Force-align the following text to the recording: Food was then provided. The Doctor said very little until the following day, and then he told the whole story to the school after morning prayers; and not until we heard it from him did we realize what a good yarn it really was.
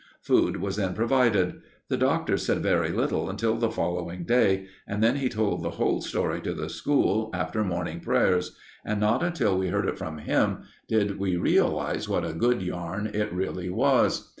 Food 0.23 0.57
was 0.57 0.77
then 0.77 0.95
provided. 0.95 1.61
The 1.87 1.95
Doctor 1.95 2.35
said 2.35 2.63
very 2.63 2.89
little 2.89 3.29
until 3.29 3.57
the 3.57 3.69
following 3.69 4.23
day, 4.23 4.65
and 4.87 5.03
then 5.03 5.17
he 5.17 5.29
told 5.29 5.61
the 5.61 5.69
whole 5.69 6.01
story 6.01 6.41
to 6.41 6.55
the 6.55 6.69
school 6.69 7.29
after 7.35 7.63
morning 7.63 7.99
prayers; 7.99 8.57
and 8.83 8.99
not 8.99 9.21
until 9.23 9.59
we 9.59 9.67
heard 9.67 9.85
it 9.87 9.99
from 9.99 10.17
him 10.17 10.63
did 10.87 11.19
we 11.19 11.35
realize 11.37 12.09
what 12.09 12.25
a 12.25 12.33
good 12.33 12.63
yarn 12.63 13.11
it 13.13 13.31
really 13.31 13.69
was. 13.69 14.29